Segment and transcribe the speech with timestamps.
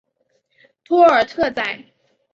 [0.83, 1.85] 托尔特宰。